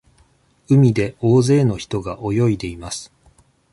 [0.67, 3.13] 海で大勢の人が泳いでいます。